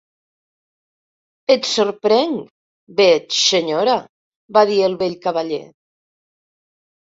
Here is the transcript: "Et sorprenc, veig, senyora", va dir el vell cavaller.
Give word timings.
"Et 1.55 1.69
sorprenc, 1.73 2.41
veig, 3.03 3.37
senyora", 3.43 4.01
va 4.59 4.67
dir 4.75 4.83
el 4.91 4.99
vell 5.07 5.17
cavaller. 5.31 5.65